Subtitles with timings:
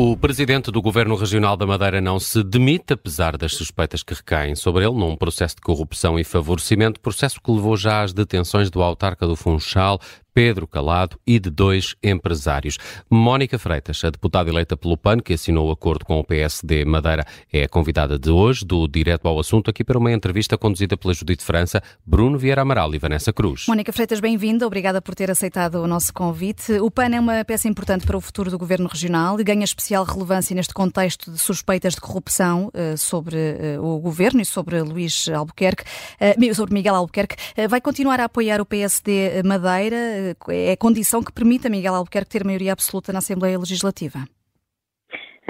[0.00, 4.54] O presidente do Governo Regional da Madeira não se demite, apesar das suspeitas que recaem
[4.54, 8.80] sobre ele num processo de corrupção e favorecimento, processo que levou já às detenções do
[8.80, 10.00] autarca do Funchal,
[10.38, 12.78] Pedro Calado e de dois empresários.
[13.10, 17.26] Mónica Freitas, a deputada eleita pelo PAN, que assinou o acordo com o PSD Madeira,
[17.52, 21.12] é a convidada de hoje, do Direto ao Assunto, aqui para uma entrevista conduzida pela
[21.12, 23.64] Judite França, Bruno Vieira Amaral e Vanessa Cruz.
[23.66, 24.64] Mónica Freitas, bem-vinda.
[24.64, 26.74] Obrigada por ter aceitado o nosso convite.
[26.74, 30.04] O PAN é uma peça importante para o futuro do Governo Regional e ganha especial
[30.04, 35.28] relevância neste contexto de suspeitas de corrupção uh, sobre uh, o Governo e sobre Luís
[35.28, 37.34] Albuquerque, uh, sobre Miguel Albuquerque.
[37.68, 40.27] vai continuar a apoiar o PSD Madeira?
[40.50, 44.24] É a condição que permite a Miguel Albuquerque ter maioria absoluta na Assembleia Legislativa.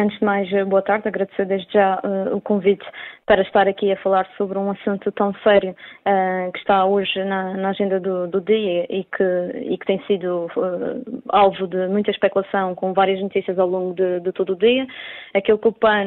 [0.00, 2.86] Antes de mais, boa tarde, agradecer desde já uh, o convite
[3.26, 7.54] para estar aqui a falar sobre um assunto tão sério uh, que está hoje na,
[7.54, 9.24] na agenda do, do, dia e que,
[9.60, 14.20] e que tem sido uh, alvo de muita especulação com várias notícias ao longo de,
[14.20, 14.86] de todo o dia.
[15.34, 16.06] Aquilo que o PAN,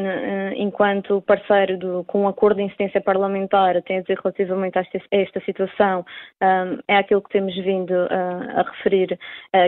[0.56, 4.98] enquanto parceiro do, com um acordo de incidência parlamentar, tem a dizer relativamente a esta,
[4.98, 6.06] a esta situação
[6.42, 7.94] um, é aquilo que temos vindo
[8.56, 9.20] a referir,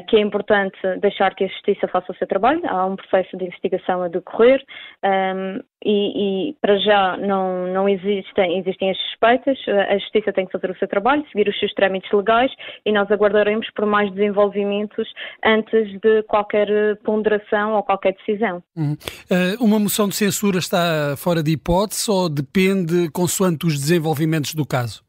[0.07, 2.61] que é importante deixar que a Justiça faça o seu trabalho.
[2.65, 4.63] Há um processo de investigação a decorrer
[5.03, 9.57] um, e, e, para já não, não existem, existem as suspeitas,
[9.89, 12.51] a Justiça tem que fazer o seu trabalho, seguir os seus trâmites legais
[12.85, 15.07] e nós aguardaremos por mais desenvolvimentos
[15.43, 16.67] antes de qualquer
[17.03, 18.63] ponderação ou qualquer decisão.
[18.75, 18.93] Uhum.
[18.93, 24.65] Uh, uma moção de censura está fora de hipótese ou depende consoante os desenvolvimentos do
[24.65, 25.02] caso?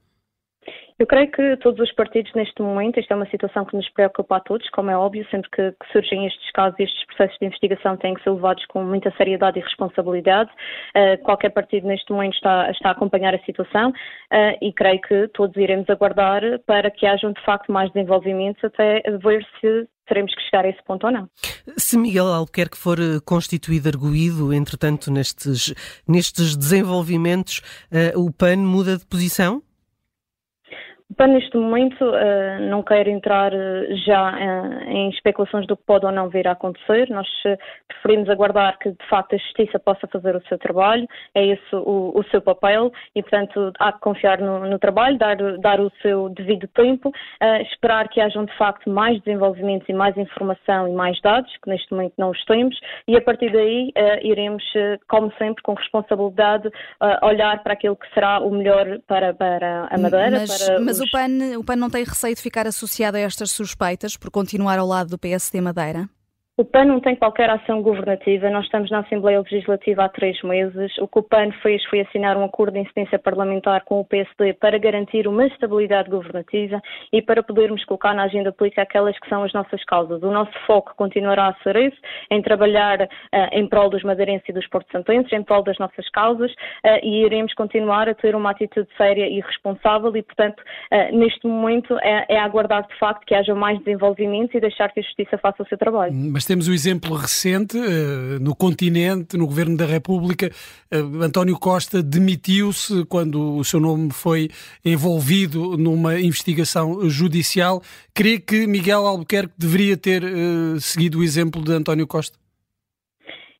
[0.96, 4.36] Eu creio que todos os partidos neste momento, esta é uma situação que nos preocupa
[4.36, 7.96] a todos, como é óbvio, sempre que, que surgem estes casos, estes processos de investigação
[7.96, 10.50] têm que ser levados com muita seriedade e responsabilidade.
[10.96, 15.28] Uh, qualquer partido neste momento está, está a acompanhar a situação uh, e creio que
[15.34, 20.42] todos iremos aguardar para que hajam de facto mais desenvolvimentos até ver se teremos que
[20.42, 21.28] chegar a esse ponto ou não.
[21.76, 25.74] Se Miguel Albuquerque for eh, constituído arguído, entretanto, nestes,
[26.06, 29.62] nestes desenvolvimentos, uh, o PAN muda de posição?
[31.16, 36.06] Para neste momento, uh, não quero entrar uh, já uh, em especulações do que pode
[36.06, 37.08] ou não vir a acontecer.
[37.10, 37.28] Nós
[37.88, 41.06] preferimos aguardar que, de facto, a Justiça possa fazer o seu trabalho.
[41.34, 45.36] É esse o, o seu papel e, portanto, há que confiar no, no trabalho, dar,
[45.58, 47.12] dar o seu devido tempo,
[47.72, 51.90] esperar que hajam, de facto, mais desenvolvimentos e mais informação e mais dados, que neste
[51.92, 53.92] momento não os temos, e a partir daí
[54.22, 54.62] iremos,
[55.08, 56.68] como sempre, com responsabilidade,
[57.22, 61.10] olhar para aquilo que será o melhor para, para a Madeira, mas, para mas o
[61.10, 64.86] PAN, o PAN não tem receio de ficar associado a estas suspeitas por continuar ao
[64.86, 66.08] lado do PSD Madeira?
[66.56, 68.48] O PAN não tem qualquer ação governativa.
[68.48, 70.96] Nós estamos na Assembleia Legislativa há três meses.
[70.98, 74.52] O que o PAN fez foi assinar um acordo de incidência parlamentar com o PSD
[74.52, 76.80] para garantir uma estabilidade governativa
[77.12, 80.22] e para podermos colocar na agenda política aquelas que são as nossas causas.
[80.22, 81.98] O nosso foco continuará a ser esse,
[82.30, 83.08] em trabalhar uh,
[83.50, 87.52] em prol dos madeirenses e dos porto-santenses, em prol das nossas causas uh, e iremos
[87.54, 92.38] continuar a ter uma atitude séria e responsável e, portanto, uh, neste momento é, é
[92.38, 95.76] aguardar de facto que haja mais desenvolvimentos e deixar que a Justiça faça o seu
[95.76, 96.12] trabalho.
[96.14, 100.50] Mas mas temos o exemplo recente uh, no continente, no Governo da República.
[100.92, 104.50] Uh, António Costa demitiu-se quando o seu nome foi
[104.84, 107.82] envolvido numa investigação judicial.
[108.12, 112.43] Crê que Miguel Albuquerque deveria ter uh, seguido o exemplo de António Costa?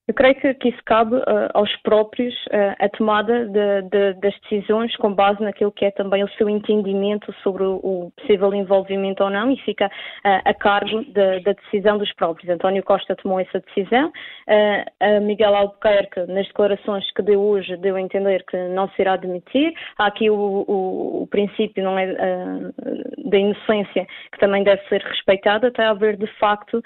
[0.06, 1.22] Eu creio que, que isso cabe uh,
[1.54, 6.22] aos próprios uh, a tomada de, de, das decisões com base naquilo que é também
[6.22, 11.02] o seu entendimento sobre o, o possível envolvimento ou não e fica uh, a cargo
[11.04, 12.50] de, da decisão dos próprios.
[12.50, 14.12] António Costa tomou essa decisão,
[15.22, 19.72] Miguel Albuquerque, nas declarações que deu hoje, deu a entender que não se irá demitir.
[19.98, 22.06] Há aqui o, o, o princípio não é,
[23.24, 26.82] da inocência que também deve ser respeitado até haver de facto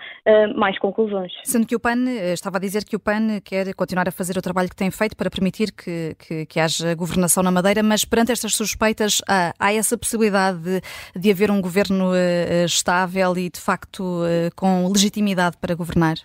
[0.56, 1.32] mais conclusões.
[1.44, 4.42] Sendo que o PAN estava a dizer que o PAN quer continuar a fazer o
[4.42, 8.32] trabalho que tem feito para permitir que, que, que haja governação na Madeira, mas perante
[8.32, 10.80] estas suspeitas há, há essa possibilidade de,
[11.16, 14.22] de haver um governo uh, estável e, de facto,
[14.56, 16.16] com legitimidade para governar?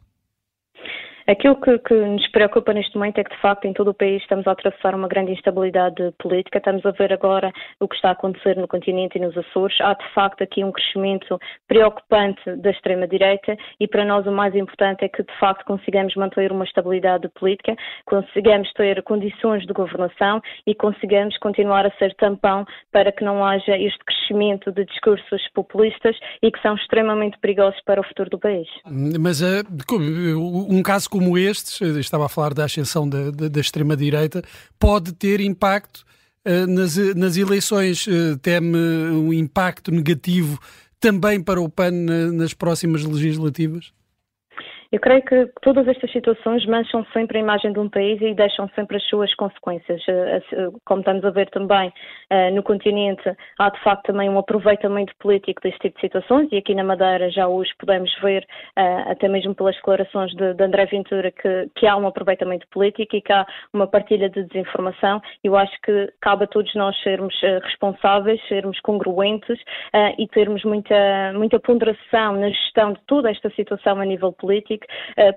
[1.26, 4.22] Aquilo que, que, nos preocupa neste momento é que, de facto, em todo o país
[4.22, 6.58] estamos a atravessar uma grande instabilidade política.
[6.58, 9.80] Estamos a ver agora o que está a acontecer no continente e nos Açores.
[9.80, 15.06] Há, de facto, aqui um crescimento preocupante da extrema-direita e, para nós, o mais importante
[15.06, 20.76] é que, de facto, consigamos manter uma estabilidade política, consigamos ter condições de governação e
[20.76, 26.52] consigamos continuar a ser tampão para que não haja este crescimento de discursos populistas e
[26.52, 28.68] que são extremamente perigosos para o futuro do país.
[29.20, 29.64] Mas uh,
[30.70, 34.42] um caso como estes, estava a falar da ascensão da, da, da extrema-direita,
[34.80, 36.04] pode ter impacto
[36.44, 38.08] uh, nas, nas eleições.
[38.08, 40.60] Uh, teme um impacto negativo
[41.00, 41.92] também para o PAN
[42.34, 43.94] nas próximas legislativas?
[44.94, 48.70] Eu creio que todas estas situações mancham sempre a imagem de um país e deixam
[48.76, 50.00] sempre as suas consequências.
[50.08, 50.40] Eh,
[50.86, 51.92] como estamos a ver também
[52.30, 53.24] eh, no continente,
[53.58, 57.32] há de facto também um aproveitamento político deste tipo de situações e aqui na Madeira
[57.32, 58.46] já hoje podemos ver,
[58.76, 63.16] eh, até mesmo pelas declarações de, de André Ventura, que, que há um aproveitamento político
[63.16, 65.20] e que há uma partilha de desinformação.
[65.44, 69.60] Eu acho que cabe a todos nós sermos responsáveis, sermos congruentes
[70.20, 74.83] e termos muita, muita ponderação na gestão de toda esta situação a nível político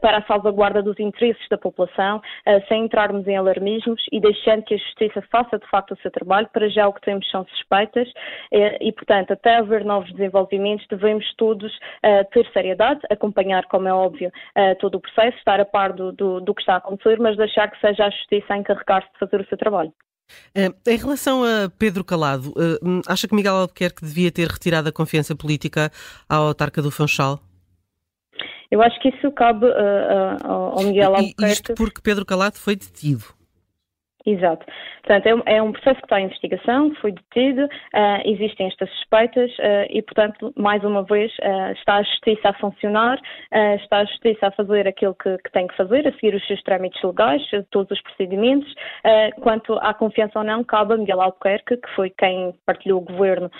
[0.00, 2.20] para a salvaguarda dos interesses da população,
[2.68, 6.48] sem entrarmos em alarmismos e deixando que a Justiça faça de facto o seu trabalho.
[6.52, 8.08] Para já o que temos são suspeitas
[8.52, 11.72] eh, e, portanto, até haver novos desenvolvimentos, devemos todos
[12.32, 14.30] ter seriedade, acompanhar, como é óbvio,
[14.80, 17.70] todo o processo, estar a par do, do, do, que está a acontecer, mas deixar
[17.70, 19.92] que seja a Justiça a encarregar-se de fazer o seu trabalho.
[20.54, 22.52] em relação a Pedro Calado,
[23.06, 25.90] acha que Miguel Albuquerque devia ter retirado a confiança política
[26.28, 27.40] ao autarca do Funchal?
[28.70, 31.52] Eu acho que isso cabe uh, uh, ao Miguel Albuquerque.
[31.52, 33.35] Isto porque Pedro Calado foi detido.
[34.26, 34.66] Exato.
[35.04, 38.90] Portanto, é um, é um, processo que está em investigação, foi detido, uh, existem estas
[38.90, 43.20] suspeitas uh, e, portanto, mais uma vez, uh, está a justiça a funcionar,
[43.80, 46.60] está a justiça a fazer aquilo que, que, tem que fazer, a seguir os seus
[46.64, 48.74] trâmites legais, todos os procedimentos.
[49.42, 53.50] quanto à confiança ou não, cabe a Miguel Albuquerque, que foi quem partilhou o governo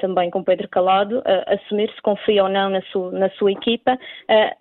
[0.00, 3.98] também com Pedro Calado, assumir se confia ou não na sua, na sua equipa.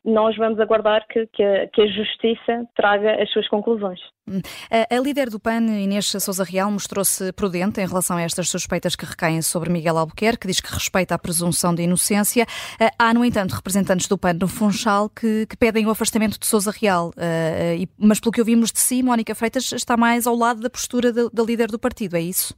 [0.04, 4.00] nós vamos aguardar que, que, a, que a justiça traga as suas conclusões.
[4.28, 4.42] Hum.
[4.72, 9.06] A líder do PAN, Inês Souza Real, mostrou-se prudente em relação a estas suspeitas que
[9.06, 12.48] recaem sobre Miguel Albuquerque, diz que respeita a presunção de inocência.
[12.80, 16.48] Eh, há, no entanto, representantes do PAN no Funchal que, que pedem o afastamento de
[16.48, 20.62] Souza Real, eh, mas pelo que ouvimos de si, Mónica Freitas está mais ao lado
[20.62, 22.56] da postura da líder do partido, é isso?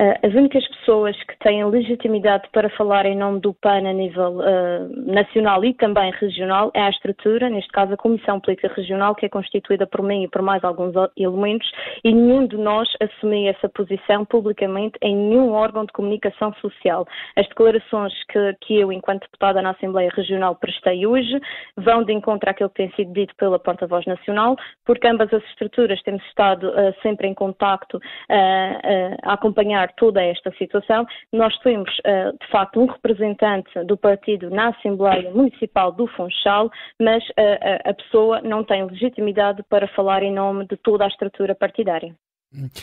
[0.00, 4.38] Uh, as únicas pessoas que têm legitimidade para falar em nome do PAN a nível
[4.38, 9.26] uh, nacional e também regional é a estrutura, neste caso a Comissão Política Regional, que
[9.26, 11.70] é constituída por mim e por mais alguns elementos,
[12.02, 17.06] e nenhum de nós assumia essa posição publicamente em nenhum órgão de comunicação social.
[17.36, 21.38] As declarações que, que eu, enquanto deputada na Assembleia Regional, prestei hoje
[21.76, 24.56] vão de encontro àquilo que tem sido dito pela Porta-Voz Nacional,
[24.86, 28.00] porque ambas as estruturas temos estado uh, sempre em contacto
[28.30, 31.06] a acompanhar toda esta situação.
[31.32, 36.70] Nós temos, eh, de facto, um representante do partido na Assembleia Municipal do Funchal,
[37.00, 41.54] mas eh, a pessoa não tem legitimidade para falar em nome de toda a estrutura
[41.54, 42.14] partidária.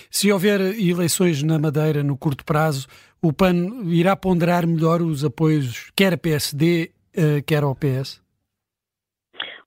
[0.09, 2.87] Se houver eleições na Madeira no curto prazo,
[3.21, 8.21] o PAN irá ponderar melhor os apoios, quer a PSD, eh, quer ao PS?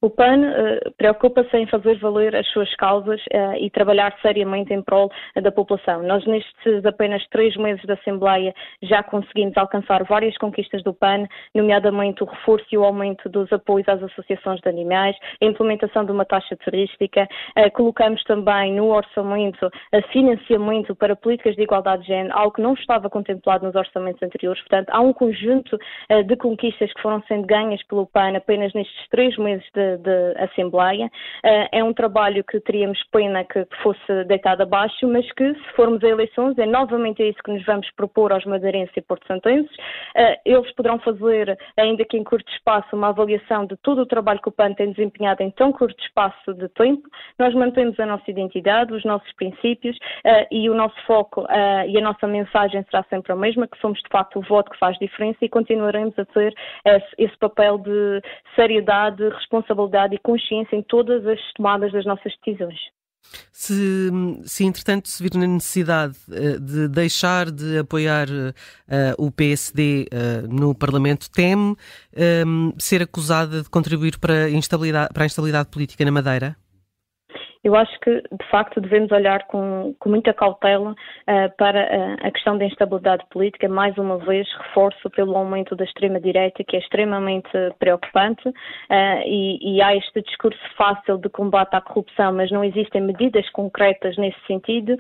[0.03, 4.81] O PAN uh, preocupa-se em fazer valer as suas causas uh, e trabalhar seriamente em
[4.81, 6.03] prol uh, da população.
[6.03, 12.23] Nós, nestes apenas três meses de Assembleia, já conseguimos alcançar várias conquistas do PAN, nomeadamente
[12.23, 16.25] o reforço e o aumento dos apoios às associações de animais, a implementação de uma
[16.25, 17.29] taxa turística,
[17.75, 19.71] colocamos também no orçamento
[20.13, 24.61] financiamento para políticas de igualdade de género, algo que não estava contemplado nos orçamentos anteriores.
[24.63, 25.79] Portanto, há um conjunto
[26.27, 31.07] de conquistas que foram sendo ganhas pelo PAN apenas nestes três meses de de, Assembleia.
[31.07, 36.03] Uh, é um trabalho que teríamos pena que fosse deitado abaixo, mas que, se formos
[36.05, 39.75] a eleições, é novamente isso que nos vamos propor aos madeirenses e porto-santenses.
[40.17, 44.41] Uh, eles poderão fazer, ainda que em curto espaço, uma avaliação de todo o trabalho
[44.41, 47.09] que o PAN tem desempenhado em tão curto espaço de tempo.
[47.39, 51.47] Nós mantemos a nossa identidade, os nossos princípios uh, e o nosso foco
[51.87, 54.79] e a nossa mensagem será sempre a mesma, que somos de facto o voto que
[54.79, 56.55] faz diferença e continuaremos a ter
[56.85, 58.21] esse, esse papel de
[58.55, 62.79] seriedade, responsabilidade responsabilidade e consciência em todas as tomadas das nossas decisões.
[63.53, 64.11] Se,
[64.45, 68.53] se entretanto se vir na necessidade uh, de deixar de apoiar uh,
[69.19, 71.77] o PSD uh, no Parlamento, teme
[72.47, 76.57] um, ser acusada de contribuir para instabilidade, para a instabilidade política na Madeira?
[77.63, 82.31] Eu acho que, de facto, devemos olhar com, com muita cautela uh, para uh, a
[82.31, 83.69] questão da instabilidade política.
[83.69, 88.53] Mais uma vez, reforço pelo aumento da extrema-direita, que é extremamente preocupante, uh,
[89.27, 94.17] e, e, há este discurso fácil de combate à corrupção, mas não existem medidas concretas
[94.17, 94.97] nesse sentido,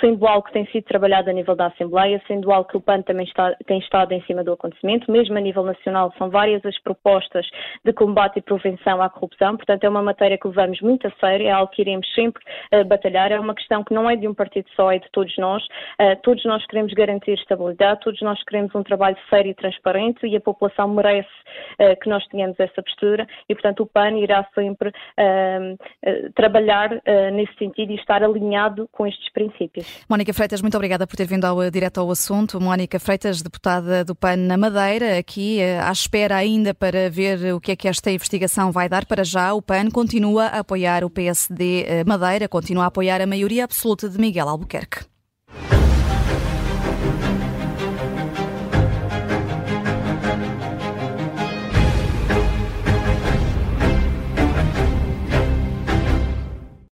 [0.00, 3.02] sendo algo que tem sido trabalhado a nível da Assembleia, sendo algo que o PAN
[3.02, 6.78] também está, tem estado em cima do acontecimento, mesmo a nível nacional, são várias as
[6.80, 7.46] propostas
[7.84, 11.46] de combate e prevenção à corrupção, portanto, é uma matéria que levamos muito a sério,
[11.46, 12.42] é algo que iremos sempre
[12.86, 13.32] batalhar.
[13.32, 15.62] É uma questão que não é de um partido só, é de todos nós.
[16.22, 20.40] todos nós queremos garantir estabilidade, todos nós queremos um trabalho sério e transparente e a
[20.40, 21.28] população merece
[22.02, 24.92] que nós tenhamos essa postura e, portanto, o PAN irá sempre
[26.34, 26.90] trabalhar
[27.32, 30.04] nesse sentido e estar alinhado com estes princípios.
[30.08, 32.60] Mónica Freitas, muito obrigada por ter vindo ao, direto ao assunto.
[32.60, 37.72] Mónica Freitas, deputada do PAN na Madeira, aqui à espera ainda para ver o que
[37.72, 39.06] é que esta investigação vai dar.
[39.06, 41.10] Para já, o PAN continua a apoiar o
[41.52, 45.11] PSD Madeira, continua a apoiar a maioria absoluta de Miguel Albuquerque.